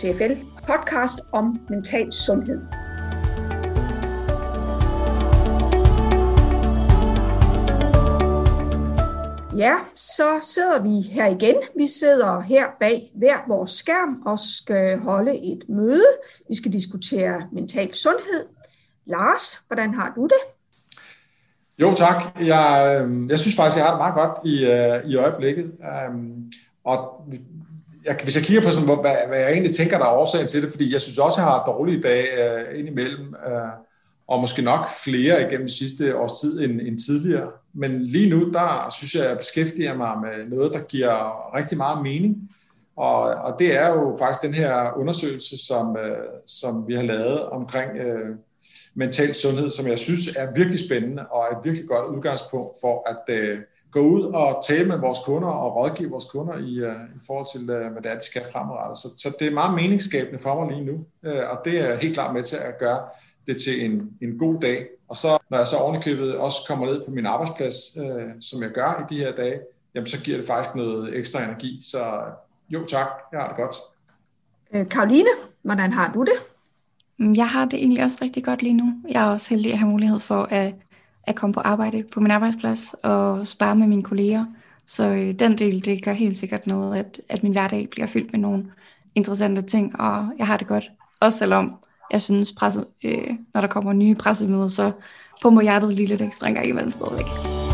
[0.00, 0.32] CFL
[0.66, 2.60] podcast om mental sundhed.
[9.56, 11.54] Ja, så sidder vi her igen.
[11.76, 16.06] Vi sidder her bag hver vores skærm og skal holde et møde.
[16.48, 18.46] Vi skal diskutere mental sundhed.
[19.06, 20.40] Lars, hvordan har du det?
[21.78, 22.40] Jo, tak.
[22.40, 25.72] Jeg, øhm, jeg synes faktisk, jeg har det meget godt i, øh, i øjeblikket.
[26.08, 26.52] Um,
[26.84, 27.24] og
[28.04, 30.62] jeg, hvis jeg kigger på, sådan, hvad, hvad jeg egentlig tænker, der er årsagen til
[30.62, 33.68] det, fordi jeg synes også, jeg har dårlige dage øh, indimellem, øh,
[34.28, 37.50] og måske nok flere igennem sidste års tid end, end tidligere.
[37.74, 42.02] Men lige nu, der synes jeg, jeg beskæftiger mig med noget, der giver rigtig meget
[42.02, 42.50] mening.
[42.96, 47.42] Og, og det er jo faktisk den her undersøgelse, som, øh, som vi har lavet
[47.42, 48.36] omkring øh,
[48.94, 53.34] mental sundhed, som jeg synes er virkelig spændende og et virkelig godt udgangspunkt for at
[53.34, 53.58] øh,
[53.90, 57.46] gå ud og tale med vores kunder og rådgive vores kunder i, uh, i forhold
[57.52, 58.98] til, uh, hvad det er, de skal fremadrettet.
[58.98, 62.14] Så, så det er meget meningsskabende for mig lige nu, uh, og det er helt
[62.14, 63.00] klart med til at gøre
[63.46, 64.86] det til en, en god dag.
[65.08, 68.70] Og så, når jeg så ovenikøbet også kommer ned på min arbejdsplads, uh, som jeg
[68.70, 69.60] gør i de her dage,
[69.94, 71.80] jamen så giver det faktisk noget ekstra energi.
[71.90, 72.20] Så
[72.68, 73.74] jo tak, jeg har det godt.
[74.90, 75.30] Karoline,
[75.62, 76.32] hvordan har du det?
[77.20, 78.94] Mm, jeg har det egentlig også rigtig godt lige nu.
[79.08, 80.74] Jeg er også heldig at have mulighed for at,
[81.30, 84.44] at komme på arbejde på min arbejdsplads og spare med mine kolleger.
[84.86, 88.32] Så øh, den del, det gør helt sikkert noget, at, at min hverdag bliver fyldt
[88.32, 88.64] med nogle
[89.14, 90.90] interessante ting, og jeg har det godt.
[91.20, 91.74] Også selvom
[92.12, 94.92] jeg synes, presse, øh, når der kommer nye pressemøder, så
[95.42, 97.69] pumper hjertet lige lidt ekstra en gang imellem stadigvæk.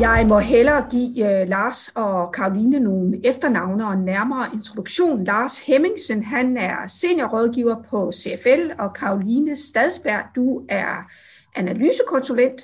[0.00, 5.24] Jeg må hellere give uh, Lars og Karoline nogle efternavne og en nærmere introduktion.
[5.24, 11.10] Lars Hemmingsen, han er seniorrådgiver på CFL, og Karoline Stadsberg, du er
[11.54, 12.62] analysekonsulent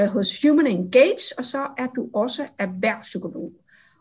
[0.00, 3.52] uh, hos Human Engage, og så er du også erhvervspsykolog.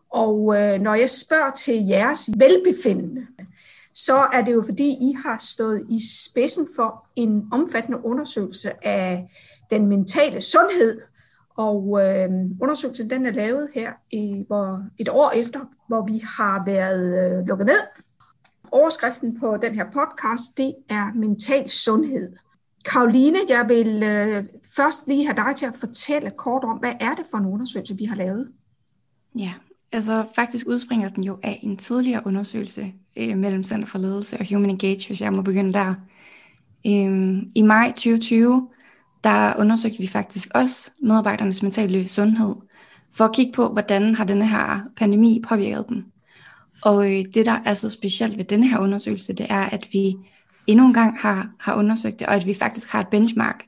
[0.10, 3.28] Og uh, når jeg spørger til jeres velbefindende,
[3.94, 9.32] så er det jo fordi, I har stået i spidsen for en omfattende undersøgelse af
[9.72, 11.02] den mentale sundhed
[11.58, 12.30] og øh,
[12.62, 17.48] undersøgelsen den er lavet her i, hvor, et år efter, hvor vi har været øh,
[17.48, 18.04] lukket ned.
[18.72, 22.34] Overskriften på den her podcast, det er mental sundhed.
[22.86, 24.44] Karoline, jeg vil øh,
[24.76, 27.98] først lige have dig til at fortælle kort om, hvad er det for en undersøgelse,
[27.98, 28.52] vi har lavet?
[29.36, 29.54] Ja,
[29.92, 34.46] altså faktisk udspringer den jo af en tidligere undersøgelse øh, mellem Center for Ledelse og
[34.50, 35.96] Human Engage, hvis jeg må begynde der.
[36.88, 38.68] Øh, I maj 2020
[39.26, 42.56] der undersøgte vi faktisk også medarbejdernes mentale sundhed,
[43.14, 46.06] for at kigge på, hvordan har denne her pandemi påvirket dem.
[46.84, 50.16] Og øh, det, der er så specielt ved denne her undersøgelse, det er, at vi
[50.68, 53.64] endnu en gang har, har undersøgt det, og at vi faktisk har et benchmark.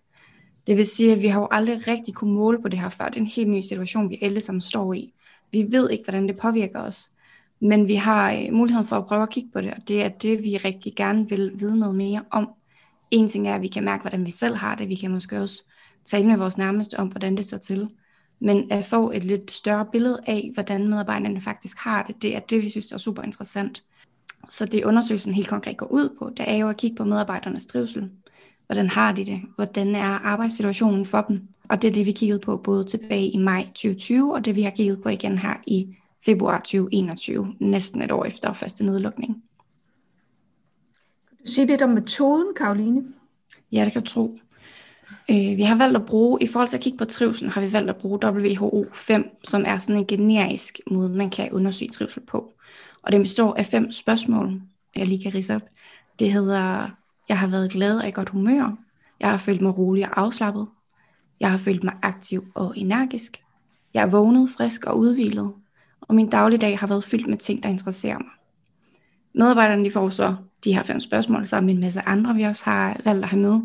[0.67, 3.05] Det vil sige, at vi har jo aldrig rigtig kunne måle på det her før.
[3.05, 5.13] Det er en helt ny situation, vi alle sammen står i.
[5.51, 7.09] Vi ved ikke, hvordan det påvirker os.
[7.61, 10.09] Men vi har øh, muligheden for at prøve at kigge på det, og det er
[10.09, 12.49] det, vi rigtig gerne vil vide noget mere om.
[13.11, 14.89] En ting er, at vi kan mærke, hvordan vi selv har det.
[14.89, 15.63] Vi kan måske også
[16.05, 17.89] tale med vores nærmeste om, hvordan det står til.
[18.39, 22.39] Men at få et lidt større billede af, hvordan medarbejderne faktisk har det, det er
[22.39, 23.83] det, vi synes er super interessant.
[24.49, 27.65] Så det undersøgelsen helt konkret går ud på, det er jo at kigge på medarbejdernes
[27.65, 28.09] trivsel.
[28.65, 29.41] Hvordan har de det?
[29.55, 31.47] Hvordan er arbejdssituationen for dem?
[31.69, 34.61] Og det er det, vi kiggede på både tilbage i maj 2020, og det vi
[34.61, 35.95] har kigget på igen her i
[36.25, 39.43] februar 2021, næsten et år efter første nedlukning
[41.47, 43.03] sige lidt om metoden, Karoline?
[43.71, 44.39] Ja, det kan du tro.
[45.29, 47.73] Øh, vi har valgt at bruge, i forhold til at kigge på trivsel, har vi
[47.73, 52.21] valgt at bruge WHO 5, som er sådan en generisk måde, man kan undersøge trivsel
[52.25, 52.53] på.
[53.01, 54.61] Og den består af fem spørgsmål,
[54.95, 55.61] jeg lige kan rise op.
[56.19, 56.89] Det hedder,
[57.29, 58.77] jeg har været glad og i godt humør.
[59.19, 60.67] Jeg har følt mig rolig og afslappet.
[61.39, 63.41] Jeg har følt mig aktiv og energisk.
[63.93, 65.51] Jeg er vågnet, frisk og udvilet.
[66.01, 68.31] Og min dagligdag har været fyldt med ting, der interesserer mig.
[69.33, 72.65] Medarbejderne de får så de her fem spørgsmål sammen med en masse andre, vi også
[72.65, 73.61] har valgt at have med.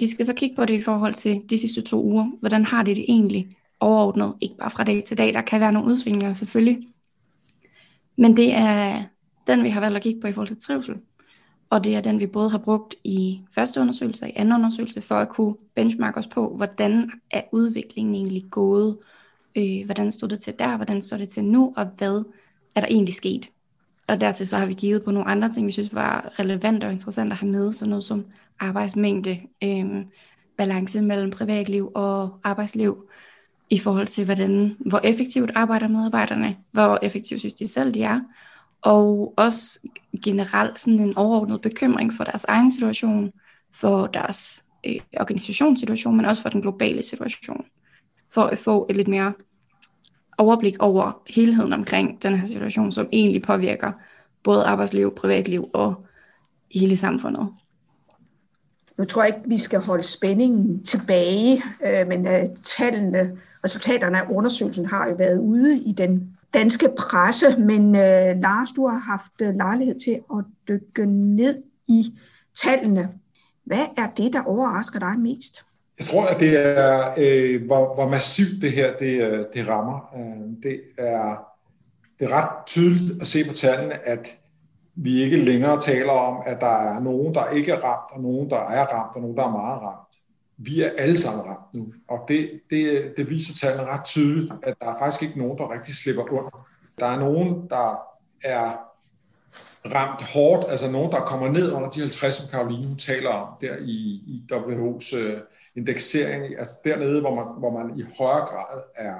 [0.00, 2.30] De skal så kigge på det i forhold til de sidste to uger.
[2.40, 4.34] Hvordan har de det egentlig overordnet?
[4.40, 5.34] Ikke bare fra dag til dag.
[5.34, 6.88] Der kan være nogle udsvingninger selvfølgelig.
[8.18, 9.02] Men det er
[9.46, 10.94] den, vi har valgt at kigge på i forhold til trivsel.
[11.70, 15.00] Og det er den, vi både har brugt i første undersøgelse og i anden undersøgelse,
[15.00, 18.98] for at kunne benchmarke os på, hvordan er udviklingen egentlig gået?
[19.56, 20.76] Øh, hvordan stod det til der?
[20.76, 21.74] Hvordan står det til nu?
[21.76, 22.24] Og hvad
[22.74, 23.50] er der egentlig sket?
[24.08, 26.92] Og dertil så har vi givet på nogle andre ting, vi synes var relevant og
[26.92, 28.24] interessant at have med, sådan noget som
[28.58, 30.04] arbejdsmængde, øh,
[30.56, 33.08] balance mellem privatliv og arbejdsliv,
[33.70, 38.20] i forhold til, hvordan, hvor effektivt arbejder medarbejderne, hvor effektivt synes de selv, de er,
[38.82, 39.80] og også
[40.24, 43.32] generelt sådan en overordnet bekymring for deres egen situation,
[43.74, 47.64] for deres øh, organisationssituation, men også for den globale situation,
[48.30, 49.32] for at få et lidt mere
[50.38, 53.92] overblik over helheden omkring den her situation, som egentlig påvirker
[54.42, 56.06] både arbejdsliv, privatliv og
[56.74, 57.48] hele samfundet.
[58.98, 64.26] Nu tror jeg ikke, vi skal holde spændingen tilbage, øh, men øh, tallene, resultaterne af
[64.30, 69.32] undersøgelsen har jo været ude i den danske presse, men øh, Lars, du har haft
[69.42, 72.18] øh, lejlighed til at dykke ned i
[72.54, 73.08] tallene.
[73.64, 75.65] Hvad er det, der overrasker dig mest?
[75.98, 80.14] Jeg tror, at det er, øh, hvor, hvor massivt det her det, øh, det rammer.
[80.16, 81.36] Øh, det, er,
[82.18, 84.36] det er ret tydeligt at se på tallene, at
[84.94, 88.50] vi ikke længere taler om, at der er nogen, der ikke er ramt, og nogen,
[88.50, 90.08] der er ramt, og nogen, der er meget ramt.
[90.58, 94.74] Vi er alle sammen ramt nu, og det, det, det viser tallene ret tydeligt, at
[94.80, 96.66] der er faktisk ikke nogen, der rigtig slipper under.
[96.98, 97.98] Der er nogen, der
[98.44, 98.78] er
[99.94, 103.48] ramt hårdt, altså nogen, der kommer ned under de 50, som Karoline hun taler om,
[103.60, 103.92] der i,
[104.26, 105.40] i WHO's øh,
[105.76, 109.14] indeksering, altså dernede, hvor man, hvor man i højere grad er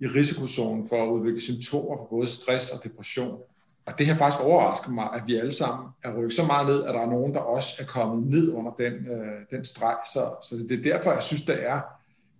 [0.00, 3.38] i risikozonen for at udvikle symptomer på både stress og depression.
[3.86, 6.84] Og det har faktisk overrasket mig, at vi alle sammen er rykket så meget ned,
[6.84, 9.96] at der er nogen, der også er kommet ned under den, øh, den streg.
[10.12, 11.80] Så, så det er derfor, jeg synes, det er,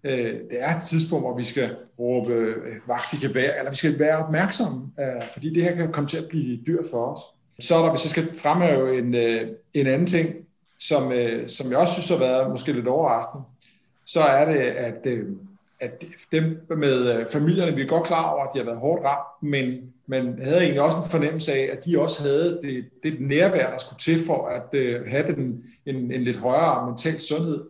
[0.05, 3.77] øh, det er et tidspunkt, hvor vi skal råbe øh, vagt i gevær, eller vi
[3.77, 7.20] skal være opmærksomme, øh, fordi det her kan komme til at blive dyrt for os.
[7.61, 10.35] Så er der, hvis jeg skal fremhæve en, øh, en anden ting,
[10.79, 13.45] som, øh, som jeg også synes har været måske lidt overraskende,
[14.06, 15.27] så er det, at, øh,
[15.81, 19.51] at dem med familierne, vi er godt klar over, at de har været hårdt ramt,
[19.51, 23.71] men man havde egentlig også en fornemmelse af, at de også havde det, det nærvær,
[23.71, 24.62] der skulle til for at
[25.09, 27.65] have den, en, en lidt højere mental sundhed.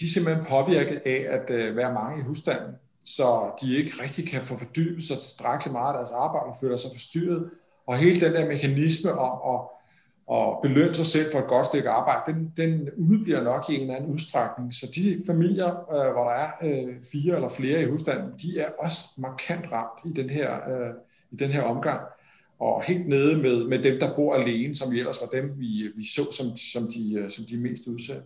[0.00, 2.72] De er simpelthen påvirket af at være mange i husstanden,
[3.04, 6.76] så de ikke rigtig kan få fordybet sig tilstrækkeligt meget af deres arbejde og føler
[6.76, 7.50] sig forstyrret.
[7.86, 9.60] Og hele den der mekanisme om at,
[10.36, 13.80] at belønne sig selv for et godt stykke arbejde, den, den udbliver nok i en
[13.80, 14.74] eller anden udstrækning.
[14.74, 18.68] Så de familier, øh, hvor der er øh, fire eller flere i husstanden, de er
[18.78, 20.94] også markant ramt i den her øh,
[21.32, 22.00] i den her omgang.
[22.58, 25.90] Og helt nede med, med dem, der bor alene, som vi ellers var dem, vi,
[25.96, 28.22] vi så som, som, de, øh, som de mest udsatte.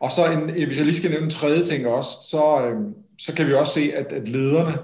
[0.00, 2.80] Og så en, øh, hvis jeg lige skal nævne en tredje ting også, så, øh,
[3.18, 4.78] så kan vi også se, at, at lederne,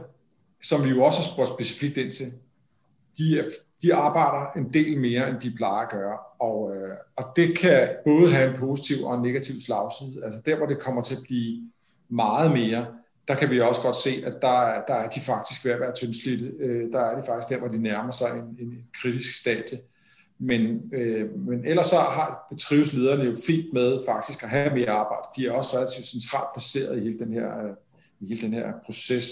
[0.63, 2.33] som vi jo også har spurgt specifikt ind til,
[3.21, 3.45] de, er,
[3.83, 6.19] de arbejder en del mere, end de plejer at gøre.
[6.41, 10.25] Og, øh, og det kan både have en positiv og en negativ slagside.
[10.25, 11.63] Altså der, hvor det kommer til at blive
[12.09, 12.87] meget mere,
[13.29, 15.95] der kan vi også godt se, at der, der er de faktisk ved at være
[15.95, 16.47] tyndslidte.
[16.47, 19.81] Øh, der er de faktisk der, hvor de nærmer sig en, en kritisk stadie.
[20.39, 24.91] Men, øh, men ellers så har trives lederne jo fint med faktisk at have mere
[24.91, 25.23] arbejde.
[25.37, 27.71] De er også relativt centralt placeret i hele den her, øh,
[28.21, 29.25] i hele den her proces.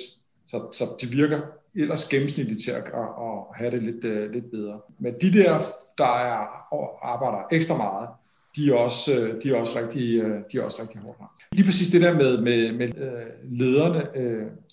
[0.46, 1.40] Så, så de virker
[1.82, 4.80] ellers gennemsnitligt til at, at, at have det lidt, uh, lidt bedre.
[4.98, 5.58] Men de der,
[5.98, 6.38] der er,
[7.02, 8.08] arbejder ekstra meget,
[8.56, 11.30] de er også, øh, de er også, rigtig, øh, de er også rigtig hårdt ramt.
[11.52, 12.88] Lige præcis det der med, med, med
[13.50, 14.04] lederne,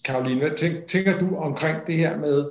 [0.04, 2.50] Karoline, hvad tænk, tænker du omkring det her med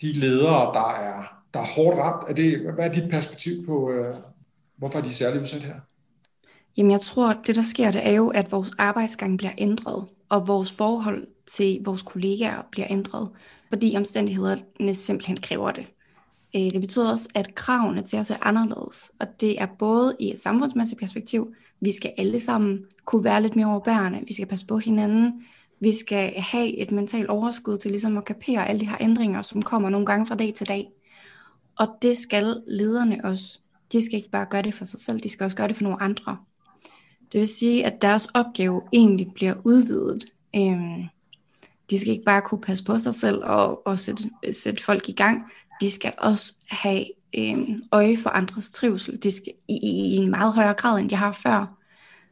[0.00, 2.30] de ledere, der er, der er hårdt ramt?
[2.30, 3.92] Er det, hvad er dit perspektiv på,
[4.76, 5.74] hvorfor er de særligt udsat her?
[6.76, 10.04] Jamen jeg tror, at det der sker, det er jo, at vores arbejdsgang bliver ændret,
[10.28, 13.28] og vores forhold til vores kollegaer bliver ændret,
[13.68, 15.86] fordi omstændighederne simpelthen kræver det.
[16.56, 20.32] Øh, det betyder også, at kravene til os er anderledes, og det er både i
[20.32, 24.66] et samfundsmæssigt perspektiv, vi skal alle sammen kunne være lidt mere overbærende, vi skal passe
[24.66, 25.42] på hinanden,
[25.80, 29.62] vi skal have et mentalt overskud til ligesom at kapere alle de her ændringer, som
[29.62, 30.88] kommer nogle gange fra dag til dag.
[31.78, 33.58] Og det skal lederne også.
[33.92, 35.82] De skal ikke bare gøre det for sig selv, de skal også gøre det for
[35.82, 36.36] nogle andre.
[37.32, 40.24] Det vil sige, at deres opgave egentlig bliver udvidet.
[40.56, 41.04] Øhm,
[41.90, 45.12] de skal ikke bare kunne passe på sig selv og, og sætte, sætte folk i
[45.12, 45.44] gang
[45.80, 47.04] de skal også have
[47.38, 49.22] øh, øje for andres trivsel.
[49.22, 51.78] De skal i, i en meget højere grad, end de har før.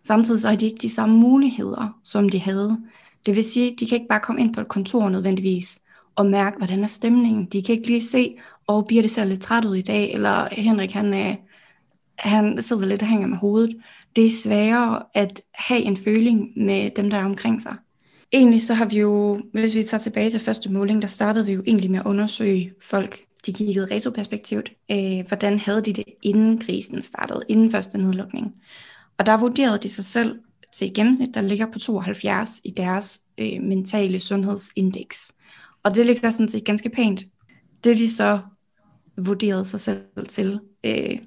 [0.02, 2.78] Samtidig så har de ikke de samme muligheder, som de havde.
[3.26, 5.80] Det vil sige, de kan ikke bare komme ind på et kontor nødvendigvis
[6.16, 7.44] og mærke, hvordan er stemningen.
[7.44, 10.12] De kan ikke lige se, og oh, bliver det ser lidt træt ud i dag,
[10.12, 11.36] eller Henrik han, øh,
[12.18, 13.76] han sidder lidt og hænger med hovedet.
[14.16, 17.76] Det er sværere at have en føling med dem, der er omkring sig.
[18.32, 21.52] Egentlig så har vi jo, hvis vi tager tilbage til første måling, der startede vi
[21.52, 26.58] jo egentlig med at undersøge folk de kiggede retroperspektivt, øh, hvordan havde de det inden
[26.58, 28.54] krisen startede, inden første nedlukning.
[29.18, 30.38] Og der vurderede de sig selv
[30.72, 35.32] til et gennemsnit, der ligger på 72 i deres øh, mentale sundhedsindeks.
[35.82, 37.26] Og det ligger sådan set ganske pænt.
[37.84, 38.40] Det de så
[39.16, 41.18] vurderede sig selv til, øh,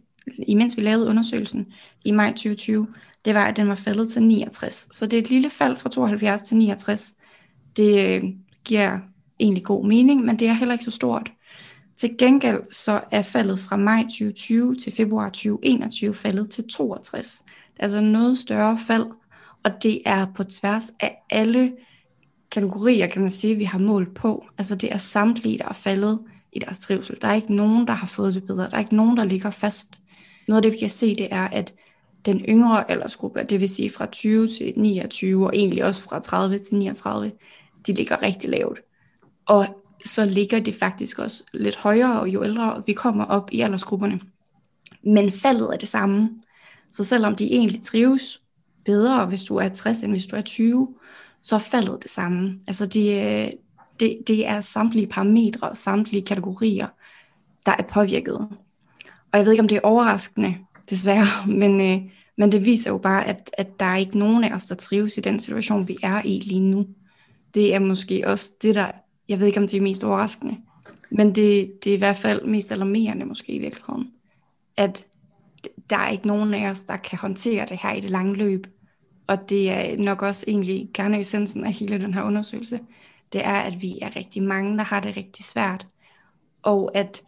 [0.48, 1.66] imens vi lavede undersøgelsen
[2.06, 2.88] i maj 2020,
[3.26, 4.88] det var, at den var faldet til 69.
[4.92, 7.16] Så det er et lille fald fra 72 til 69.
[7.78, 8.24] Det øh,
[8.66, 9.00] giver
[9.40, 11.32] egentlig god mening, men det er heller ikke så stort.
[11.98, 17.42] Til gengæld så er faldet fra maj 2020 til februar 2021 faldet til 62.
[17.46, 19.06] Det er altså noget større fald,
[19.64, 21.74] og det er på tværs af alle
[22.52, 24.46] kategorier, kan man sige, vi har målt på.
[24.58, 26.20] Altså det er samtlige, der er faldet
[26.54, 27.18] i deres trivsel.
[27.22, 28.68] Der er ikke nogen, der har fået det bedre.
[28.68, 30.02] Der er ikke nogen, der ligger fast.
[30.48, 31.74] Noget af det, vi kan se, det er, at
[32.26, 36.58] den yngre aldersgruppe, det vil sige fra 20 til 29, og egentlig også fra 30
[36.60, 37.32] til 39,
[37.88, 38.82] de ligger rigtig lavt.
[39.46, 44.22] Og så ligger det faktisk også lidt højere, jo ældre vi kommer op i aldersgrupperne.
[45.04, 46.30] Men faldet er det samme.
[46.92, 48.42] Så selvom de egentlig trives
[48.86, 50.96] bedre, hvis du er 60, end hvis du er 20,
[51.42, 52.60] så er faldet det samme.
[52.68, 53.52] Altså de, øh,
[54.00, 56.88] det, det er samtlige parametre, samtlige kategorier,
[57.66, 58.36] der er påvirket.
[59.32, 60.56] Og jeg ved ikke, om det er overraskende,
[60.90, 64.56] desværre, men, øh, men det viser jo bare, at, at der er ikke nogen af
[64.56, 66.88] os, der trives i den situation, vi er i lige nu.
[67.54, 68.92] Det er måske også det, der,
[69.30, 70.58] jeg ved ikke, om det er mest overraskende,
[71.12, 74.12] men det, det er i hvert fald mest alarmerende måske i virkeligheden,
[74.78, 75.06] at
[75.90, 78.68] der er ikke nogen af os, der kan håndtere det her i det lange løb.
[79.28, 82.80] Og det er nok også egentlig gerne essensen af hele den her undersøgelse.
[83.34, 85.88] Det er, at vi er rigtig mange, der har det rigtig svært.
[86.64, 87.24] Og at,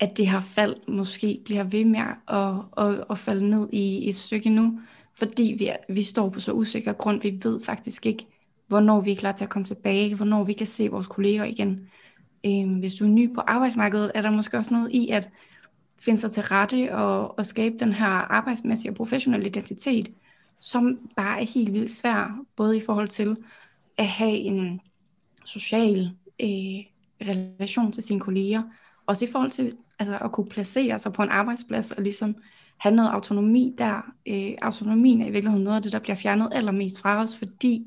[0.00, 4.14] at det her fald måske bliver ved med at, at, at falde ned i et
[4.14, 4.80] stykke nu.
[5.14, 7.22] Fordi vi, er, vi står på så usikker grund.
[7.22, 8.26] Vi ved faktisk ikke,
[8.66, 10.14] hvornår vi er klar til at komme tilbage.
[10.14, 11.90] Hvornår vi kan se vores kolleger igen.
[12.46, 15.28] Øhm, hvis du er ny på arbejdsmarkedet, er der måske også noget i at
[16.00, 20.08] finde sig til rette og, og skabe den her arbejdsmæssige og professionelle identitet
[20.60, 23.36] som bare er helt vildt svær, både i forhold til
[23.96, 24.80] at have en
[25.44, 26.10] social
[26.40, 26.84] øh,
[27.28, 28.62] relation til sine kolleger,
[29.06, 32.36] også i forhold til altså, at kunne placere sig på en arbejdsplads og ligesom
[32.78, 34.12] have noget autonomi der.
[34.28, 37.86] Øh, autonomien er i virkeligheden noget af det, der bliver fjernet allermest fra os, fordi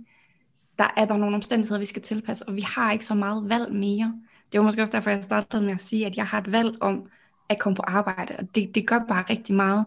[0.80, 3.74] der er bare nogle omstændigheder, vi skal tilpasse, og vi har ikke så meget valg
[3.74, 4.13] mere.
[4.51, 6.78] Det var måske også derfor, jeg startede med at sige, at jeg har et valg
[6.82, 7.04] om
[7.50, 9.86] at komme på arbejde, og det, det gør bare rigtig meget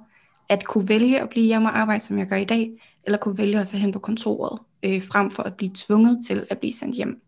[0.49, 2.71] at kunne vælge at blive hjemme og arbejde, som jeg gør i dag,
[3.05, 6.47] eller kunne vælge at tage hen på kontoret, øh, frem for at blive tvunget til
[6.51, 7.23] at blive sendt hjem.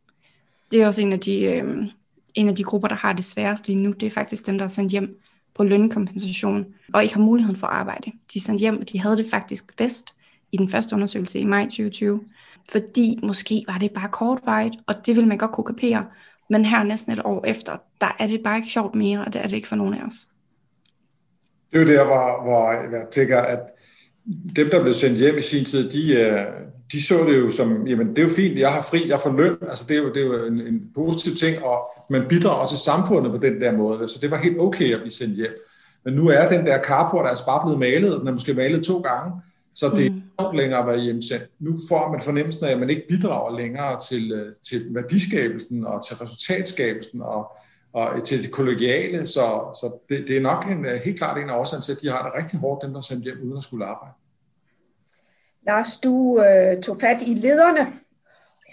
[0.73, 1.89] Det er også en af de, øh,
[2.35, 3.93] en af de grupper, der har det sværest lige nu.
[3.93, 5.21] Det er faktisk dem, der er sendt hjem
[5.55, 8.13] på lønkompensation, og ikke har muligheden for at arbejde.
[8.35, 10.15] De er sendt hjem, og de havde det faktisk bedst
[10.53, 12.21] i den første undersøgelse i maj 2020,
[12.73, 16.07] fordi måske var det bare kortvarigt, og det vil man godt kunne kapere,
[16.51, 19.43] men her næsten et år efter, der er det bare ikke sjovt mere, og det
[19.43, 20.15] er det ikke for nogen af os.
[21.73, 23.61] Det er jo der, hvor, hvor jeg tænker, at
[24.57, 26.41] dem, der blev sendt hjem i sin tid, de, øh,
[26.93, 29.37] de så det jo som, jamen det er jo fint, jeg har fri, jeg får
[29.37, 32.57] løn, altså det er jo, det er jo en, en positiv ting, og man bidrager
[32.57, 35.37] også i samfundet på den der måde, så det var helt okay at blive sendt
[35.37, 35.57] hjem.
[36.05, 38.99] Men nu er den der carport altså bare blevet malet, den er måske malet to
[38.99, 39.33] gange,
[39.75, 40.17] så det er mm.
[40.47, 41.45] ikke længere at være hjemsendt.
[41.61, 46.07] Nu får man fornemmelsen af, at man ikke bidrager længere til, øh, til værdiskabelsen og
[46.07, 47.53] til resultatskabelsen og,
[47.95, 51.51] og til det kollegiale, så, så det, det er nok en, øh, helt klart en
[51.51, 53.57] af årsagen til, at de har det rigtig hårdt, dem der er sendt hjem uden
[53.57, 54.15] at skulle arbejde.
[55.67, 57.93] Lars, du øh, tog fat i lederne,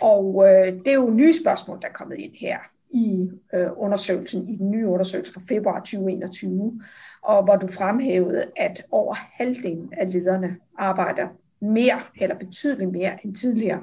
[0.02, 2.58] og øh, det er jo nye spørgsmål, der er kommet ind her
[2.94, 6.82] i øh, undersøgelsen, i den nye undersøgelse fra februar 2021,
[7.24, 11.28] og hvor du fremhævede, at over halvdelen af lederne arbejder
[11.62, 13.82] mere eller betydeligt mere end tidligere.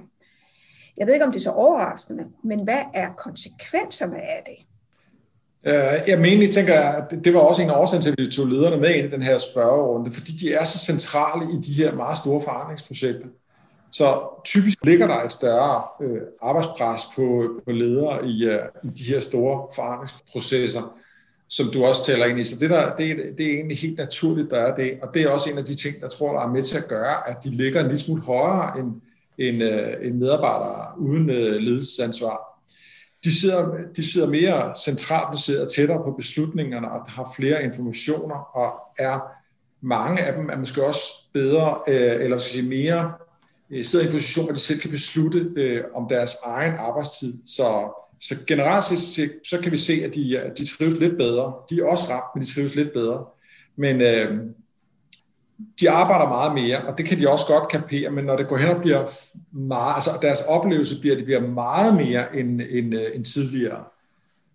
[0.96, 4.66] Jeg ved ikke, om det er så overraskende, men hvad er konsekvenserne af det?
[5.66, 8.46] Øh, jeg mener, tænker, at det var også en af årsagen til, at vi tog
[8.46, 11.94] lederne med ind i den her spørgerunde, fordi de er så centrale i de her
[11.94, 13.28] meget store forandringsprojekter.
[13.92, 19.04] Så typisk ligger der et større øh, arbejdspres på, på ledere i, øh, i de
[19.04, 20.98] her store forandringsprocesser,
[21.48, 22.44] som du også taler ind i.
[22.44, 24.98] Så det, der, det, det er egentlig helt naturligt, der er det.
[25.02, 26.88] Og det er også en af de ting, der tror, der er med til at
[26.88, 28.92] gøre, at de ligger en lille smule højere end,
[29.38, 32.47] end, øh, end medarbejdere uden øh, ledelsesansvar
[33.24, 38.80] de sidder, de sidder mere centralt placeret, tættere på beslutningerne og har flere informationer og
[38.98, 39.20] er
[39.80, 43.12] mange af dem er måske også bedre, øh, eller skal sige mere,
[43.70, 47.34] øh, sidder i en position, hvor de selv kan beslutte øh, om deres egen arbejdstid.
[47.46, 51.54] Så, så generelt set, så kan vi se, at de, de trives lidt bedre.
[51.70, 53.24] De er også ramt, men de trives lidt bedre.
[53.76, 54.40] Men øh,
[55.80, 58.56] de arbejder meget mere, og det kan de også godt kapere, men når det går
[58.56, 59.04] hen og bliver
[59.52, 63.84] meget, altså deres oplevelse bliver, det bliver meget mere end, end, øh, end tidligere,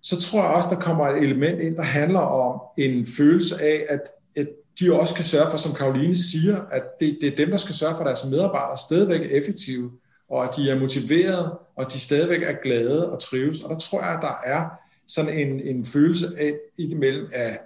[0.02, 3.86] så tror jeg også, der kommer et element ind, der handler om en følelse af,
[3.90, 4.02] at,
[4.38, 4.48] at
[4.80, 7.76] de også kan sørge for, som Karoline siger, at det, det er dem, der skal
[7.76, 9.92] sørge for, at deres medarbejdere stadigvæk er effektive,
[10.30, 13.62] og at de er motiverede, og de stadigvæk er glade og trives.
[13.62, 14.66] Og der tror jeg, at der er
[15.08, 17.60] sådan en, en følelse af, imellem af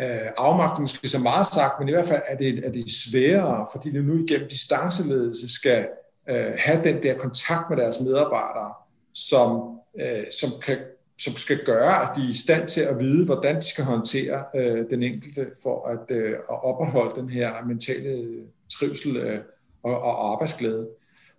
[0.00, 3.66] øh, afmagt måske så meget sagt, men i hvert fald er det, er det sværere,
[3.72, 5.88] fordi det nu igennem distanceledelse skal
[6.28, 8.72] øh, have den der kontakt med deres medarbejdere,
[9.14, 10.78] som, øh, som, kan,
[11.18, 14.44] som skal gøre, at de er i stand til at vide, hvordan de skal håndtere
[14.56, 18.42] øh, den enkelte for at, øh, at opretholde den her mentale øh,
[18.78, 19.40] trivsel øh,
[19.82, 20.88] og, og arbejdsglæde.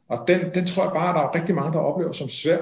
[0.10, 2.58] Og den, den tror jeg bare, at der er rigtig mange, der oplever som svær.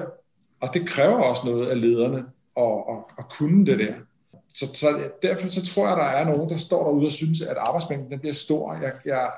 [0.60, 2.24] Og det kræver også noget af lederne
[2.56, 3.94] at, at, at kunne det der.
[4.54, 7.40] Så, så derfor så tror jeg, at der er nogen, der står derude og synes,
[7.42, 8.74] at arbejdsmængden den bliver stor.
[8.74, 9.30] Jeg, jeg,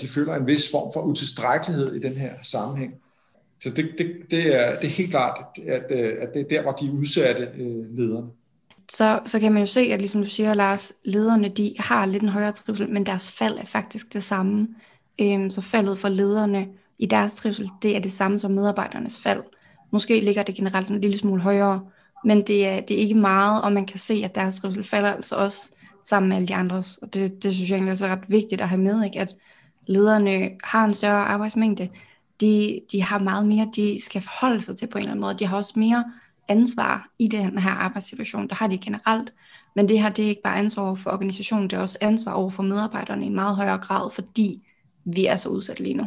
[0.00, 2.94] de føler en vis form for utilstrækkelighed i den her sammenhæng.
[3.60, 6.72] Så det, det, det, er, det er helt klart, at, at det er der, hvor
[6.72, 8.28] de udsatte øh, lederne.
[8.90, 12.22] Så, så kan man jo se, at ligesom du siger, Lars, lederne de har lidt
[12.22, 14.68] en højere trivsel, men deres fald er faktisk det samme.
[15.20, 16.68] Øhm, så faldet for lederne
[16.98, 19.42] i deres trivsel, det er det samme som medarbejdernes fald.
[19.90, 21.80] Måske ligger det generelt en lille smule højere,
[22.24, 25.12] men det er, det er ikke meget, og man kan se, at deres trivsel falder
[25.12, 25.72] altså også
[26.04, 26.96] sammen med alle de andres.
[26.96, 29.20] Og det, det synes jeg egentlig også er ret vigtigt at have med, ikke?
[29.20, 29.34] at
[29.88, 31.88] lederne har en større arbejdsmængde.
[32.40, 35.38] De, de har meget mere, de skal forholde sig til på en eller anden måde.
[35.38, 36.04] De har også mere
[36.48, 38.48] ansvar i den her arbejdssituation.
[38.48, 39.32] Der har de generelt,
[39.76, 42.32] men det her det er ikke bare ansvar over for organisationen, det er også ansvar
[42.32, 44.62] over for medarbejderne i en meget højere grad, fordi
[45.04, 46.04] vi er så udsat lige nu.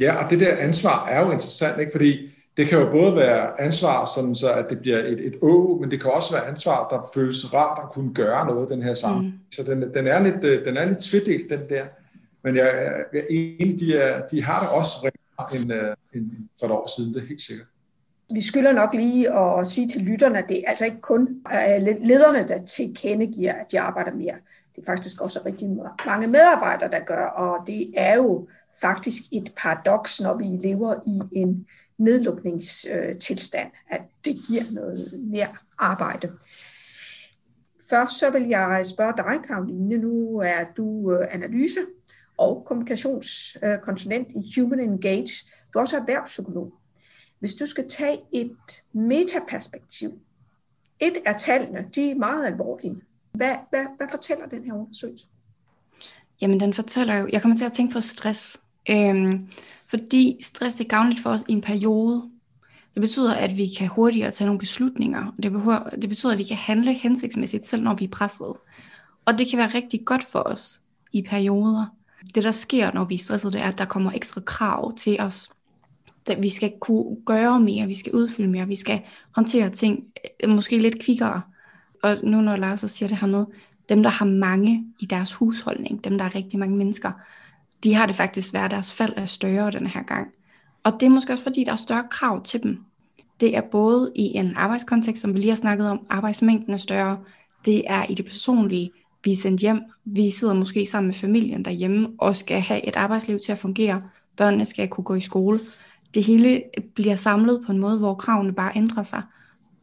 [0.00, 1.92] Ja, og det der ansvar er jo interessant, ikke?
[1.92, 5.78] fordi det kan jo både være ansvar, sådan så at det bliver et, et å,
[5.80, 8.94] men det kan også være ansvar, der føles rart at kunne gøre noget den her
[8.94, 9.24] sammen.
[9.24, 9.32] Mm.
[9.50, 11.84] Så den, den, er lidt, øh, den er lidt tvedelt, den der.
[12.44, 15.10] Men jeg, jeg er enig, de, er, de har det også
[15.54, 17.66] end, øh, end for et år siden, det er helt sikkert.
[18.34, 21.86] Vi skylder nok lige at sige til lytterne, at det er altså ikke kun øh,
[22.00, 24.34] lederne, der tilkendegiver, at de arbejder mere.
[24.76, 25.68] Det er faktisk også rigtig
[26.06, 28.48] mange medarbejdere, der gør, og det er jo
[28.80, 31.66] faktisk et paradoks, når vi lever i en
[31.98, 35.48] nedlukningstilstand, at det giver noget mere
[35.78, 36.32] arbejde.
[37.90, 39.96] Først så vil jeg spørge dig, Karoline.
[39.96, 41.80] Nu er du øh, analyse
[42.38, 45.46] og kommunikationskonsulent i Human Engage.
[45.74, 46.72] Du er også erhvervspsykolog.
[47.38, 48.56] Hvis du skal tage et
[48.92, 50.18] metaperspektiv,
[51.00, 52.96] et af tallene, de er meget alvorlige.
[53.32, 55.26] Hvad, hvad, hvad fortæller den her undersøgelse?
[56.40, 58.60] Jamen, den fortæller jo, jeg kommer til at tænke på stress.
[58.90, 59.48] Øhm,
[59.90, 62.22] fordi stress er gavnligt for os i en periode.
[62.94, 65.34] Det betyder, at vi kan hurtigere tage nogle beslutninger.
[65.42, 68.52] Det, behøver, det betyder, at vi kan handle hensigtsmæssigt, selv når vi er presset.
[69.24, 70.80] Og det kan være rigtig godt for os
[71.12, 71.86] i perioder.
[72.34, 75.20] Det, der sker, når vi er stresset, det er, at der kommer ekstra krav til
[75.20, 75.50] os.
[76.30, 79.02] At vi skal kunne gøre mere, vi skal udfylde mere, vi skal
[79.34, 80.04] håndtere ting
[80.44, 81.42] øh, måske lidt kvikkere.
[82.02, 83.44] Og nu når Lars så siger det her med,
[83.88, 87.12] dem der har mange i deres husholdning, dem der er rigtig mange mennesker,
[87.84, 90.28] de har det faktisk svært, deres fald er større den her gang.
[90.84, 92.84] Og det er måske også fordi, der er større krav til dem.
[93.40, 97.18] Det er både i en arbejdskontekst, som vi lige har snakket om, arbejdsmængden er større,
[97.64, 98.90] det er i det personlige,
[99.24, 102.96] vi er sendt hjem, vi sidder måske sammen med familien derhjemme og skal have et
[102.96, 104.02] arbejdsliv til at fungere,
[104.36, 105.60] børnene skal kunne gå i skole.
[106.14, 106.62] Det hele
[106.94, 109.22] bliver samlet på en måde, hvor kravene bare ændrer sig.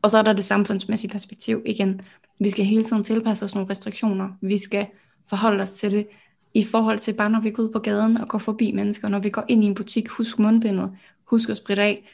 [0.02, 2.02] Og så er der det samfundsmæssige perspektiv igen.
[2.40, 4.30] Vi skal hele tiden tilpasse os nogle restriktioner.
[4.42, 4.88] Vi skal
[5.30, 6.08] forholde os til det
[6.54, 9.20] i forhold til bare når vi går ud på gaden og går forbi mennesker, når
[9.20, 10.92] vi går ind i en butik, husk mundbindet,
[11.26, 12.10] husk at spritte af.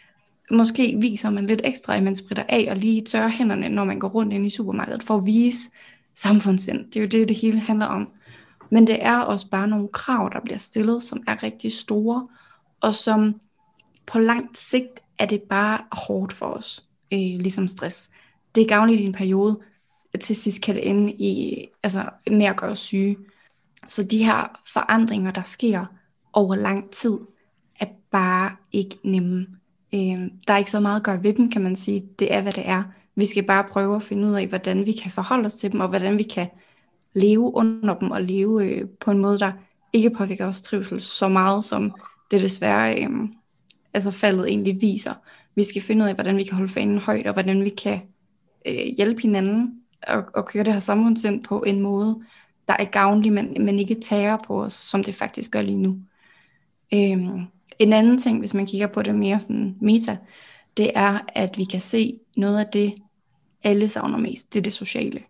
[0.51, 3.99] Måske viser man lidt ekstra, at man spritter af og lige tørrer hænderne, når man
[3.99, 5.69] går rundt ind i supermarkedet, for at vise
[6.15, 6.85] samfundssind.
[6.85, 8.09] Det er jo det, det hele handler om.
[8.69, 12.27] Men det er også bare nogle krav, der bliver stillet, som er rigtig store,
[12.81, 13.35] og som
[14.05, 18.09] på langt sigt er det bare hårdt for os, øh, ligesom stress.
[18.55, 19.59] Det er gavnligt i en periode,
[20.21, 23.17] til sidst kan det ende i, altså, med at gøre syge.
[23.87, 25.85] Så de her forandringer, der sker
[26.33, 27.17] over lang tid,
[27.79, 29.47] er bare ikke nemme.
[29.93, 32.03] Øh, der er ikke så meget at gøre ved dem, kan man sige.
[32.19, 32.83] Det er, hvad det er.
[33.15, 35.79] Vi skal bare prøve at finde ud af, hvordan vi kan forholde os til dem,
[35.79, 36.47] og hvordan vi kan
[37.13, 39.51] leve under dem, og leve øh, på en måde, der
[39.93, 41.93] ikke påvirker vores trivsel så meget, som
[42.31, 43.09] det desværre øh,
[43.93, 45.13] altså faldet egentlig viser.
[45.55, 47.99] Vi skal finde ud af, hvordan vi kan holde fanen højt, og hvordan vi kan
[48.65, 52.23] øh, hjælpe hinanden og, og køre det her samfundssind på en måde,
[52.67, 55.97] der er gavnlig, men, men ikke tager på os, som det faktisk gør lige nu.
[56.93, 57.41] Øhm,
[57.79, 60.17] en anden ting, hvis man kigger på det mere sådan meta,
[60.77, 62.93] det er, at vi kan se noget af det,
[63.63, 65.23] alle savner mest, det er det sociale.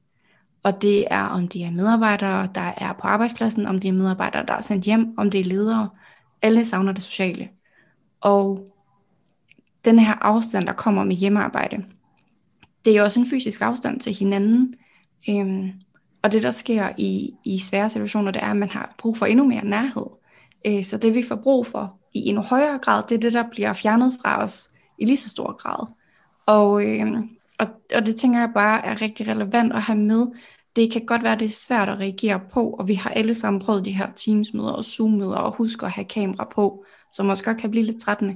[0.63, 4.45] Og det er, om det er medarbejdere, der er på arbejdspladsen, om det er medarbejdere,
[4.45, 5.89] der er sendt hjem, om det er ledere.
[6.41, 7.50] Alle savner det sociale.
[8.21, 8.65] Og
[9.86, 11.86] den her afstand, der kommer med hjemmearbejde,
[12.86, 14.73] det er jo også en fysisk afstand til hinanden.
[15.30, 15.71] Øhm,
[16.21, 19.25] og det, der sker i, i svære situationer, det er, at man har brug for
[19.25, 20.06] endnu mere nærhed.
[20.67, 23.43] Øh, så det, vi får brug for i endnu højere grad, det er det, der
[23.51, 25.88] bliver fjernet fra os i lige så stor grad.
[26.45, 27.08] Og, øh,
[27.60, 30.27] og, og det tænker jeg bare er rigtig relevant at have med.
[30.75, 33.62] Det kan godt være, det er svært at reagere på, og vi har alle sammen
[33.62, 37.58] prøvet de her Teams-møder og Zoom-møder, og husk at have kamera på, som også godt
[37.58, 38.36] kan blive lidt trættende.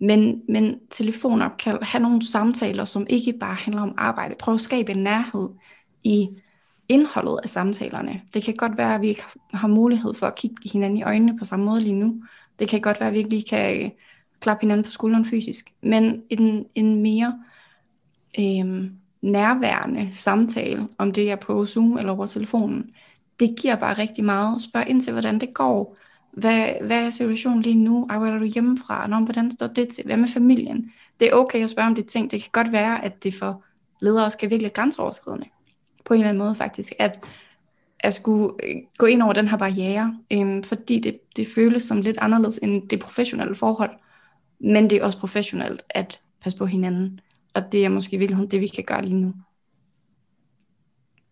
[0.00, 4.34] Men, men telefonopkald, have nogle samtaler, som ikke bare handler om arbejde.
[4.38, 5.48] Prøv at skabe en nærhed
[6.04, 6.28] i
[6.88, 8.20] indholdet af samtalerne.
[8.34, 9.22] Det kan godt være, at vi ikke
[9.54, 12.22] har mulighed for at kigge hinanden i øjnene på samme måde lige nu.
[12.58, 13.90] Det kan godt være, at vi ikke lige kan øh,
[14.40, 15.72] klappe hinanden på skulderen fysisk.
[15.82, 17.38] Men en, en mere
[18.38, 18.90] øh,
[19.22, 22.90] nærværende samtale, om det er på Zoom eller over telefonen,
[23.40, 24.62] det giver bare rigtig meget.
[24.62, 25.96] Spørg ind til, hvordan det går.
[26.32, 28.06] Hvad, hvad er situationen lige nu?
[28.10, 29.06] Arbejder du hjemmefra?
[29.06, 30.04] Nå, hvordan står det til?
[30.04, 30.92] Hvad med familien?
[31.20, 32.30] Det er okay at spørge om de ting.
[32.30, 33.64] Det kan godt være, at det for
[34.00, 35.46] ledere skal virkelig grænseoverskridende.
[36.06, 36.92] På en eller anden måde faktisk.
[36.98, 37.18] At,
[38.00, 40.18] at skulle øh, gå ind over den her barriere.
[40.32, 43.90] Øhm, fordi det, det føles som lidt anderledes end det professionelle forhold.
[44.60, 47.20] Men det er også professionelt at passe på hinanden.
[47.54, 49.32] Og det er måske i virkeligheden det, vi kan gøre lige nu.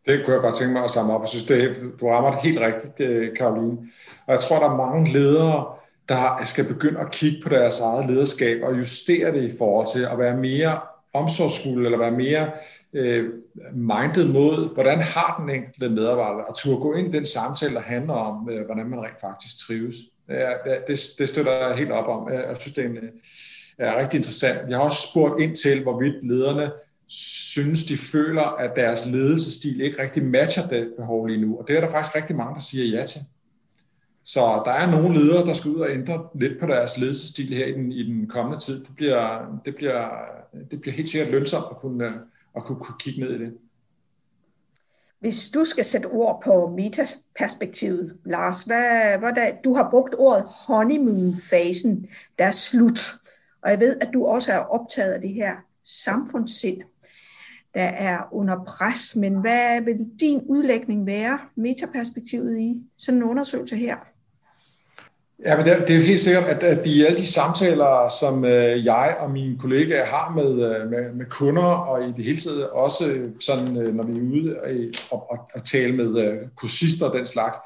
[0.06, 1.20] Det kunne jeg godt tænke mig at samle op.
[1.20, 3.78] Jeg synes, det, du rammer det helt rigtigt, øh, Karoline.
[4.26, 5.66] Og jeg tror, der er mange ledere,
[6.08, 10.02] der skal begynde at kigge på deres eget lederskab og justere det i forhold til
[10.02, 10.80] at være mere
[11.14, 12.50] omsorgsfulde eller være mere
[12.94, 13.30] øh,
[13.74, 17.80] mindet mod, hvordan har den enkelte medarbejder, og turde gå ind i den samtale, der
[17.80, 19.96] handler om, øh, hvordan man rent faktisk trives.
[20.28, 20.50] Ja,
[20.88, 22.32] det, det støtter jeg helt op om.
[22.32, 22.98] Jeg synes, det er, en,
[23.78, 24.68] er rigtig interessant.
[24.68, 26.70] Jeg har også spurgt ind til, hvorvidt lederne
[27.08, 31.58] synes, de føler, at deres ledelsesstil ikke rigtig matcher det behov lige nu.
[31.58, 33.20] Og det er der faktisk rigtig mange, der siger ja til.
[34.24, 37.66] Så der er nogle ledere, der skal ud og ændre lidt på deres ledelsesstil her
[37.66, 38.84] i den, i den kommende tid.
[38.84, 40.08] Det bliver, det, bliver,
[40.70, 42.12] det bliver helt sikkert lønsomt at kunne, øh,
[42.56, 43.58] at kunne, kunne kigge ned i det.
[45.20, 50.44] Hvis du skal sætte ord på metaperspektivet, Lars, hvad, hvad der, du har brugt ordet
[50.44, 52.06] honeymoon-fasen,
[52.38, 52.98] der er slut.
[53.62, 56.82] Og jeg ved, at du også er optaget af det her samfundssind
[57.74, 59.16] der er under pres.
[59.16, 63.96] Men hvad vil din udlægning være, metaperspektivet i sådan en undersøgelse her?
[65.44, 68.44] Ja, men det, det er jo helt sikkert, at, at de alle de samtaler, som
[68.44, 72.40] øh, jeg og mine kollegaer har med, øh, med, med kunder, og i det hele
[72.40, 76.18] taget også øh, sådan, øh, når vi er ude øh, og, og, og tale med
[76.18, 77.56] øh, kursister og den slags,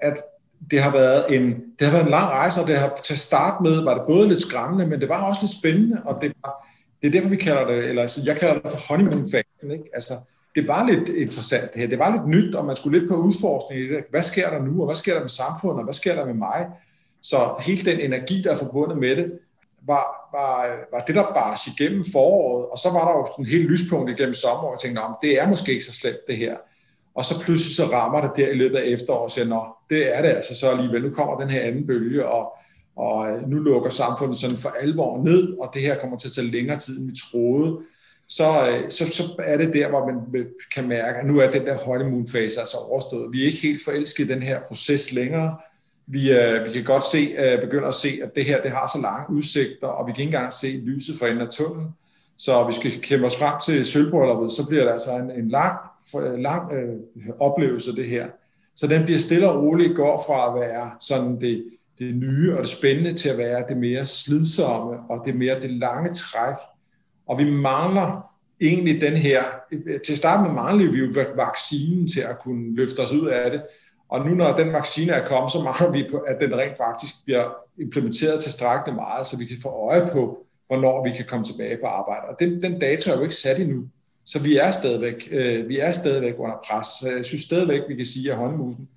[0.00, 0.22] at
[0.70, 1.44] det har været en,
[1.78, 4.02] det har været en lang rejse, og det har til at starte med, var det
[4.06, 6.68] både lidt skræmmende, men det var også lidt spændende, og det var,
[7.02, 9.70] det er derfor, vi kalder det, eller altså, jeg kalder det for honeymoon-fasen.
[9.70, 9.84] Ikke?
[9.94, 10.14] Altså,
[10.54, 11.88] det var lidt interessant det her.
[11.88, 14.04] Det var lidt nyt, og man skulle lidt på udforskning i det.
[14.10, 16.34] Hvad sker der nu, og hvad sker der med samfundet, og hvad sker der med
[16.34, 16.66] mig?
[17.22, 19.38] Så hele den energi, der er forbundet med det,
[19.86, 22.66] var, var, var det, der bare igennem foråret.
[22.66, 25.40] Og så var der jo sådan en helt lyspunkt igennem sommeren, og jeg tænkte, det
[25.40, 26.56] er måske ikke så slemt det her.
[27.14, 30.16] Og så pludselig så rammer det der i løbet af efteråret, og siger, nå, det
[30.16, 31.02] er det altså så alligevel.
[31.02, 32.52] Nu kommer den her anden bølge, og
[32.96, 36.46] og nu lukker samfundet sådan for alvor ned, og det her kommer til at tage
[36.46, 37.78] længere tid, end vi troede,
[38.28, 41.66] så, øh, så, så er det der, hvor man kan mærke, at nu er den
[41.66, 43.32] der honeymoon-fase altså overstået.
[43.32, 45.56] Vi er ikke helt forelsket i den her proces længere.
[46.06, 48.90] Vi, øh, vi kan godt se, øh, begynde at se, at det her det har
[48.94, 51.88] så lange udsigter, og vi kan ikke engang se lyset for enden af tunnelen.
[52.38, 55.78] Så vi skal kæmpe os frem til sølvbrylluppet, så bliver det altså en, en lang,
[56.16, 56.96] øh, lang øh,
[57.40, 58.26] oplevelse, det her.
[58.76, 61.64] Så den bliver stille og roligt, går fra at være sådan det
[61.98, 65.70] det nye og det spændende til at være det mere slidsomme og det mere det
[65.70, 66.54] lange træk.
[67.26, 72.06] Og vi mangler egentlig den her, øh, til at starte med mangler vi jo vaccinen
[72.06, 73.62] til at kunne løfte os ud af det.
[74.12, 77.14] Og nu når den vaccine er kommet, så mangler vi, på, at den rent faktisk
[77.24, 81.76] bliver implementeret til meget, så vi kan få øje på, hvornår vi kan komme tilbage
[81.76, 82.22] på arbejde.
[82.28, 83.88] Og den, den data er jo ikke sat endnu.
[84.24, 86.86] Så vi er stadigvæk, øh, vi er stadigvæk under pres.
[86.86, 88.88] Så jeg synes stadigvæk, vi kan sige, at håndmusen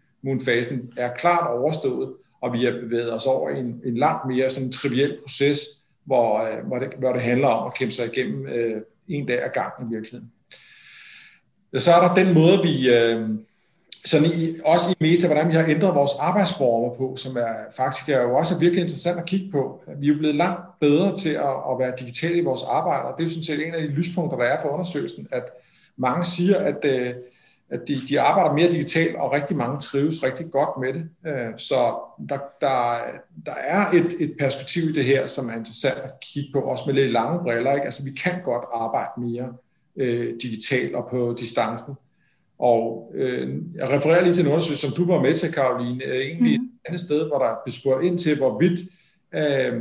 [0.98, 4.72] er klart overstået, og vi har bevæget os over i en, en langt mere sådan
[4.72, 5.60] triviel proces,
[6.06, 9.44] hvor, øh, hvor, det, hvor det handler om at kæmpe sig igennem øh, en dag
[9.44, 10.32] ad gangen i virkeligheden.
[11.78, 13.30] Så er der den måde, vi øh,
[14.06, 18.10] sådan i, også i Meta, hvordan vi har ændret vores arbejdsformer på, som er faktisk
[18.10, 19.84] er jo også virkelig interessant at kigge på.
[20.00, 23.14] Vi er jo blevet langt bedre til at, at være digitale i vores arbejde, og
[23.18, 25.44] det er jo sådan set en af de lyspunkter, der er for undersøgelsen, at
[25.98, 27.14] mange siger, at øh,
[27.70, 31.10] at de, de arbejder mere digitalt, og rigtig mange trives rigtig godt med det.
[31.28, 31.76] Øh, så
[32.30, 32.98] der, der,
[33.46, 36.84] der er et, et perspektiv i det her, som er interessant at kigge på, også
[36.88, 37.74] med lidt lange briller.
[37.74, 37.86] Ikke?
[37.86, 39.54] Altså, vi kan godt arbejde mere
[39.96, 41.96] øh, digitalt og på distancen.
[42.60, 46.16] Og øh, jeg refererer lige til en undersøgelse, som du var med til, Karoline, øh,
[46.16, 46.66] egentlig mm.
[46.66, 48.80] et andet sted, hvor der blev spurgt ind til, hvorvidt
[49.36, 49.74] øh,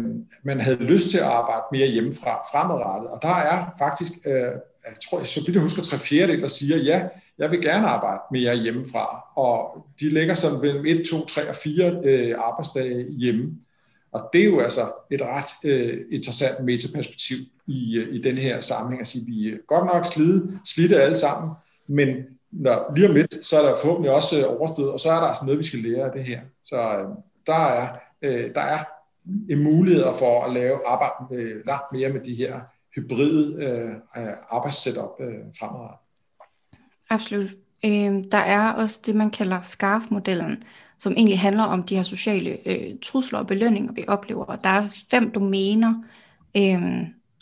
[0.44, 3.10] man havde lyst til at arbejde mere hjemmefra fremadrettet.
[3.10, 4.52] Og der er faktisk, øh,
[4.86, 7.02] jeg tror, så vidt jeg husker, tre fjerdedel, der siger, ja,
[7.38, 11.54] jeg vil gerne arbejde mere hjemmefra, og de ligger sådan mellem 1, 2, 3 og
[11.54, 13.58] 4 øh, arbejdsdage hjemme.
[14.12, 18.60] Og det er jo altså et ret øh, interessant metaperspektiv i, øh, i den her
[18.60, 21.50] sammenhæng at sige, vi er godt nok slidte, slidte alle sammen,
[21.88, 22.08] men
[22.54, 25.26] når, lige om lidt, så er der forhåbentlig også øh, overstået, og så er der
[25.26, 26.40] altså noget, vi skal lære af det her.
[26.62, 27.08] Så øh,
[27.46, 27.88] der, er,
[28.22, 28.84] øh, der er
[29.50, 32.60] en mulighed for at lave arbejde øh, langt mere med de her
[32.94, 35.98] hybride øh, øh arbejdssetup øh, fremadrettet.
[37.10, 37.50] Absolut.
[37.84, 40.64] Øh, der er også det, man kalder SCARF-modellen,
[40.98, 44.44] som egentlig handler om de her sociale øh, trusler og belønninger, vi oplever.
[44.44, 45.94] Og der er fem domæner,
[46.56, 46.82] øh,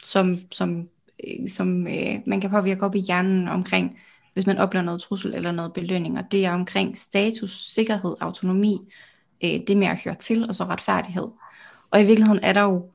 [0.02, 0.88] som, som,
[1.26, 3.98] øh, som øh, man kan påvirke op i hjernen omkring,
[4.32, 6.18] hvis man oplever noget trussel eller noget belønning.
[6.18, 8.78] Og det er omkring status, sikkerhed, autonomi,
[9.44, 11.28] øh, det med at høre til, og så retfærdighed.
[11.90, 12.90] Og i virkeligheden er der jo,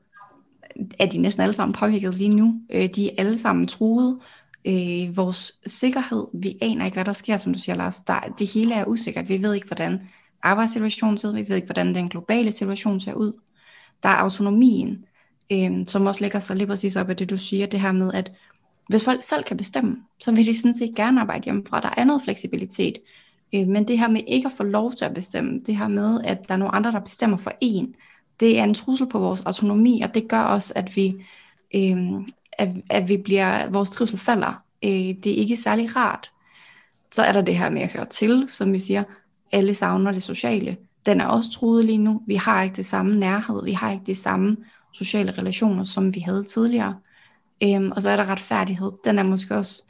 [0.98, 2.60] er de næsten alle sammen påvirket lige nu.
[2.70, 4.18] Øh, de er alle sammen truet.
[4.64, 7.98] Øh, vores sikkerhed, vi aner ikke, hvad der sker, som du siger, Lars.
[7.98, 9.28] Der, det hele er usikkert.
[9.28, 10.00] Vi ved ikke, hvordan
[10.42, 11.34] arbejdssituationen ser ud.
[11.34, 13.32] Vi ved ikke, hvordan den globale situation ser ud.
[14.02, 15.04] Der er autonomien,
[15.52, 18.12] øh, som også lægger sig lige præcis op af det, du siger, det her med,
[18.12, 18.32] at
[18.88, 21.80] hvis folk selv kan bestemme, så vil de sådan set gerne arbejde hjemmefra.
[21.80, 22.98] Der er noget fleksibilitet.
[23.54, 26.20] Øh, men det her med ikke at få lov til at bestemme, det her med,
[26.24, 27.94] at der er nogle andre, der bestemmer for en,
[28.40, 31.24] det er en trussel på vores autonomi, og det gør også, at vi,
[31.74, 31.98] øh,
[32.52, 34.62] at, at vi bliver, vores trivsel falder.
[34.84, 36.30] Øh, det er ikke særlig rart.
[37.12, 39.04] Så er der det her med at høre til, som vi siger,
[39.52, 40.76] alle savner det sociale.
[41.06, 42.22] Den er også truet lige nu.
[42.26, 44.56] Vi har ikke det samme nærhed, vi har ikke de samme
[44.92, 46.94] sociale relationer, som vi havde tidligere.
[47.62, 48.92] Øhm, og så er der retfærdighed.
[49.04, 49.82] Den er måske også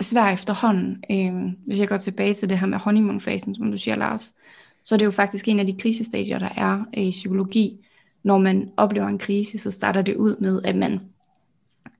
[0.00, 1.04] svær efterhånden.
[1.10, 4.34] Øhm, hvis jeg går tilbage til det her med honeymoon-fasen, som du siger, Lars,
[4.82, 7.86] så er det jo faktisk en af de krisestadier, der er øh, i psykologi.
[8.22, 11.00] Når man oplever en krise, så starter det ud med, at man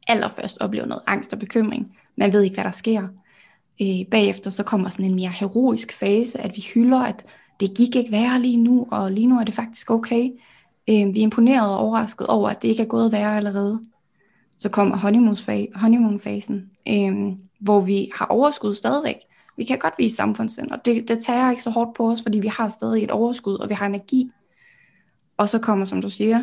[0.08, 1.96] allerførst oplever noget angst og bekymring.
[2.16, 3.02] Man ved ikke, hvad der sker.
[3.82, 7.24] Øh, bagefter så kommer sådan en mere heroisk fase, at vi hylder, at
[7.60, 10.30] det gik ikke værre lige nu, og lige nu er det faktisk okay.
[10.88, 13.80] Øh, vi er imponeret og overrasket over, at det ikke er gået værre allerede.
[14.62, 14.96] Så kommer
[15.76, 19.16] honeymoon-fasen, øh, hvor vi har overskud stadigvæk.
[19.56, 22.38] Vi kan godt vise samfundssind, og det, det tager ikke så hårdt på os, fordi
[22.38, 24.30] vi har stadig et overskud, og vi har energi.
[25.36, 26.42] Og så kommer, som du siger,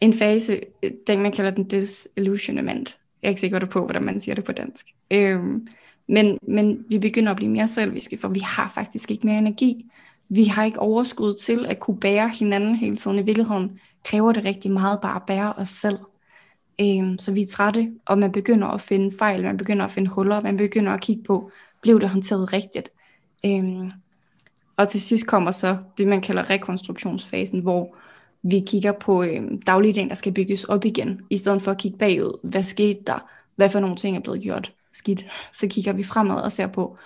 [0.00, 2.98] en fase, øh, den man kalder den disillusionment.
[3.22, 4.86] Jeg er ikke sikker på, hvordan man siger det på dansk.
[5.10, 5.66] Øhm,
[6.08, 9.84] men, men vi begynder at blive mere selviske, for vi har faktisk ikke mere energi.
[10.28, 13.18] Vi har ikke overskud til at kunne bære hinanden hele tiden.
[13.18, 15.98] I virkeligheden kræver det rigtig meget bare at bære os selv.
[16.80, 20.10] Øhm, så vi er trætte, og man begynder at finde fejl, man begynder at finde
[20.10, 21.50] huller, man begynder at kigge på,
[21.82, 22.88] blev det håndteret rigtigt?
[23.46, 23.90] Øhm,
[24.76, 27.96] og til sidst kommer så det, man kalder rekonstruktionsfasen, hvor
[28.42, 31.98] vi kigger på øhm, dagligdagen, der skal bygges op igen, i stedet for at kigge
[31.98, 32.40] bagud.
[32.44, 33.30] Hvad skete der?
[33.56, 35.26] Hvad for nogle ting er blevet gjort skidt?
[35.52, 36.96] Så kigger vi fremad og ser på,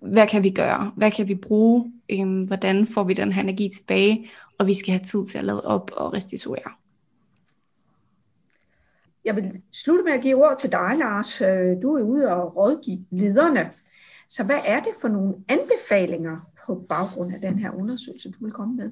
[0.00, 0.92] hvad kan vi gøre?
[0.96, 1.92] Hvad kan vi bruge?
[2.10, 4.30] Øhm, hvordan får vi den her energi tilbage?
[4.58, 6.83] Og vi skal have tid til at lade op og restituere.
[9.24, 11.40] Jeg vil slutte med at give ord til dig, Lars.
[11.40, 13.70] Øh, du er ude og rådgive lederne.
[14.28, 18.52] Så hvad er det for nogle anbefalinger på baggrund af den her undersøgelse, du vil
[18.52, 18.90] komme med?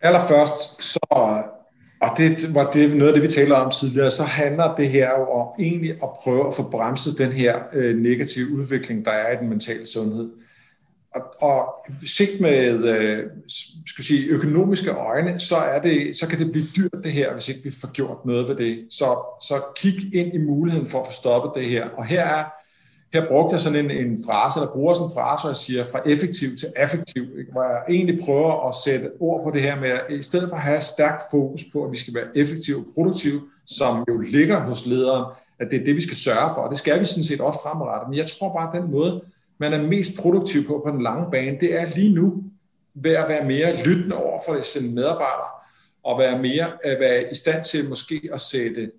[0.00, 0.98] Allerførst, så,
[2.00, 5.10] og det var det, noget af det, vi talte om tidligere, så handler det her
[5.10, 9.32] jo om egentlig at prøve at få bremset den her øh, negative udvikling, der er
[9.32, 10.30] i den mentale sundhed.
[11.14, 13.24] Og, og set med øh,
[13.86, 17.48] skal sige, økonomiske øjne, så, er det, så kan det blive dyrt det her, hvis
[17.48, 18.86] ikke vi får gjort noget ved det.
[18.90, 21.88] Så, så kig ind i muligheden for at få stoppet det her.
[21.88, 22.44] Og her er
[23.12, 25.84] her brugte jeg sådan en, en frase, der bruger sådan en frase, hvor jeg siger
[25.84, 27.52] fra effektiv til affektiv, ikke?
[27.52, 30.56] hvor jeg egentlig prøver at sætte ord på det her med, at i stedet for
[30.56, 34.60] at have stærkt fokus på, at vi skal være effektive og produktive, som jo ligger
[34.60, 35.24] hos lederen,
[35.58, 37.58] at det er det, vi skal sørge for, og det skal vi sådan set også
[37.62, 38.08] fremadrettet.
[38.08, 39.22] Men jeg tror bare, at den måde,
[39.58, 42.44] man er mest produktiv på på den lange bane, det er lige nu
[42.94, 45.48] ved at være mere lyttende over for sine medarbejdere,
[46.02, 48.90] og være mere at være i stand til måske at sætte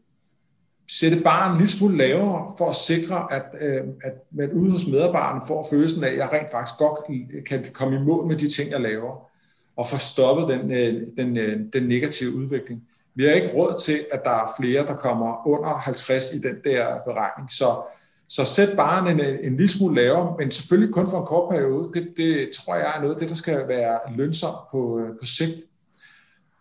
[0.89, 4.87] sætte bare en lille smule lavere for at sikre, at, øh, at man ude hos
[4.87, 6.99] medarbejderne får følelsen af, at jeg rent faktisk godt
[7.45, 9.29] kan komme i mål med de ting, jeg laver,
[9.75, 11.37] og få stoppet den, øh, den,
[11.73, 12.83] den negative udvikling.
[13.15, 16.55] Vi har ikke råd til, at der er flere, der kommer under 50 i den
[16.63, 17.51] der beregning.
[17.51, 17.81] Så,
[18.29, 21.89] så sæt bare en, en lille smule lavere, men selvfølgelig kun for en kort periode.
[21.93, 25.25] Det, det tror jeg er noget af det, der skal være lønsomt på, øh, på
[25.25, 25.55] sigt.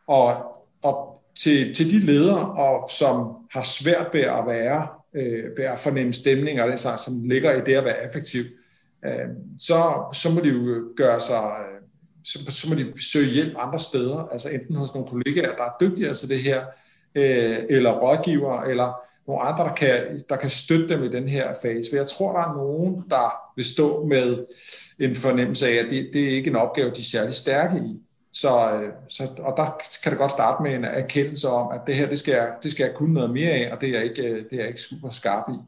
[0.07, 0.35] Og,
[0.83, 5.79] og til, til de ledere, og som har svært ved at være, øh, ved at
[5.79, 8.43] fornemme stemning og den slags, som ligger i det at være effektiv,
[9.05, 11.81] øh, så, så må de jo gøre sig, øh,
[12.25, 15.77] så, så må de søge hjælp andre steder, altså enten hos nogle kollegaer, der er
[15.81, 16.65] dygtigere til det her,
[17.15, 21.55] øh, eller rådgiver, eller nogle andre, der kan, der kan støtte dem i den her
[21.63, 21.91] fase.
[21.91, 24.47] For jeg tror, der er nogen, der vil stå med
[24.99, 28.01] en fornemmelse af, at det, det er ikke en opgave, de er særlig stærke i.
[28.33, 31.95] Så, øh, så, og der kan det godt starte med en erkendelse om, at det
[31.95, 34.05] her, det skal jeg, det skal jeg kunne noget mere af, og det er jeg
[34.05, 35.59] ikke, øh, det er jeg ikke super skarp i.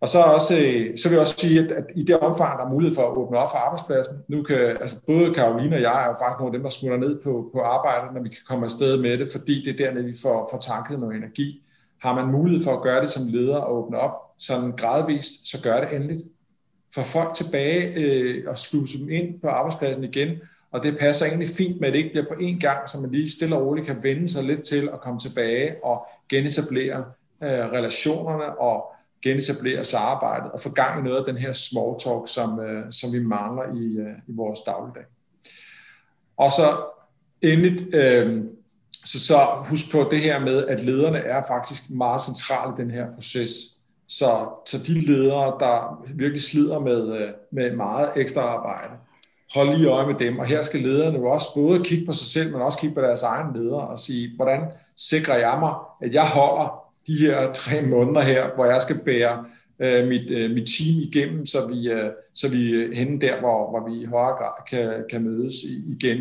[0.00, 2.64] Og så, også, øh, så vil jeg også sige, at, at i det omfang, der
[2.64, 6.04] er mulighed for at åbne op for arbejdspladsen, nu kan, altså både Karoline og jeg
[6.04, 8.44] er jo faktisk nogle af dem, der smutter ned på, på arbejdet, når vi kan
[8.48, 11.62] komme afsted med det, fordi det er dernede, vi får, får tanket noget energi.
[12.02, 15.62] Har man mulighed for at gøre det som leder og åbne op, sådan gradvist, så
[15.62, 16.22] gør det endeligt.
[16.94, 20.38] Få folk tilbage øh, og sluse dem ind på arbejdspladsen igen,
[20.70, 23.10] og det passer egentlig fint med, at det ikke bliver på én gang, så man
[23.10, 27.04] lige stille og roligt kan vende sig lidt til at komme tilbage og genetablere
[27.42, 28.84] øh, relationerne og
[29.22, 33.12] genetablere samarbejdet og få gang i noget af den her small talk, som, øh, som
[33.12, 35.04] vi mangler i, øh, i vores dagligdag.
[36.36, 36.84] Og så
[37.42, 38.44] endelig, øh,
[39.04, 42.90] så, så husk på det her med, at lederne er faktisk meget centrale i den
[42.90, 43.50] her proces.
[44.08, 48.92] Så, så de ledere, der virkelig slider med, øh, med meget ekstra arbejde,
[49.54, 50.38] hold lige øje med dem.
[50.38, 53.00] Og her skal lederne jo også både kigge på sig selv, men også kigge på
[53.00, 54.60] deres egen ledere og sige, hvordan
[54.96, 59.44] sikrer jeg mig, at jeg holder de her tre måneder her, hvor jeg skal bære
[59.78, 63.70] øh, mit, øh, mit team igennem, så vi, øh, så vi er henne der, hvor,
[63.70, 65.54] hvor vi i højere grad kan, kan mødes
[65.86, 66.20] igen.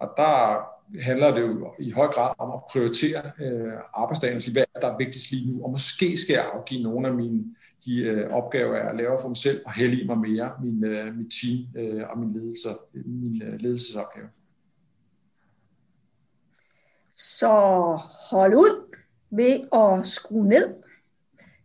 [0.00, 4.52] Og der handler det jo i høj grad om at prioritere øh, arbejdsdagen og sige,
[4.52, 7.44] hvad der er vigtigst lige nu, og måske skal jeg afgive nogle af mine
[7.84, 11.14] de øh, opgaver, jeg laver for mig selv, og hælde i mig mere min, øh,
[11.14, 14.26] mit team øh, og min, ledelse, min øh, ledelsesopgave.
[17.14, 17.48] Så
[18.30, 18.96] hold ud
[19.30, 20.74] ved at skrue ned.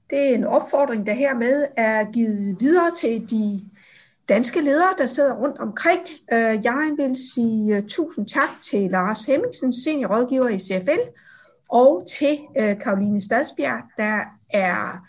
[0.10, 3.62] Det er en opfordring, der hermed er givet videre til de
[4.30, 6.02] danske ledere, der sidder rundt omkring.
[6.32, 11.10] Øh, jeg vil sige øh, tusind tak til Lars Hemmingsen, seniorrådgiver i CFL,
[11.70, 14.20] og til øh, Karoline Stadsbjerg, der
[14.54, 15.08] er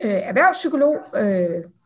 [0.00, 0.96] erhvervspsykolog,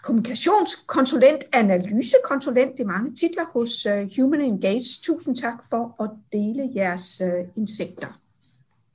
[0.02, 5.00] kommunikationskonsulent, analysekonsulent, det er mange titler hos Human Engage.
[5.02, 7.22] Tusind tak for at dele jeres
[7.56, 8.06] indsigter.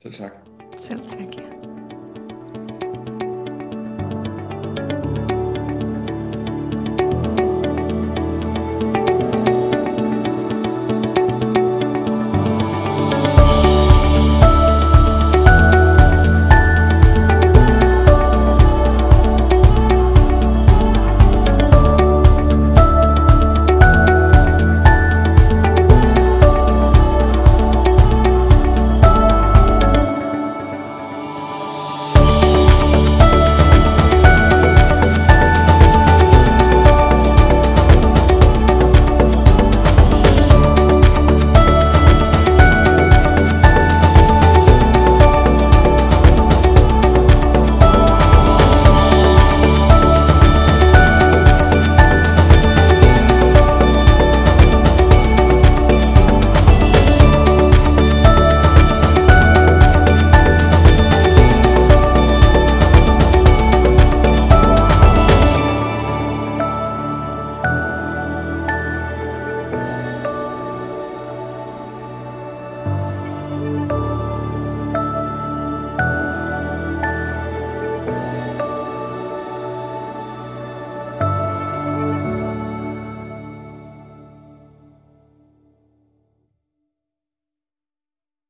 [0.02, 0.32] Selv tak.
[0.76, 1.71] Selv tak.